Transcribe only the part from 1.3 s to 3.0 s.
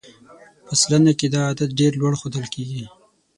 دا عدد ډېر لوړ ښودل کېږي.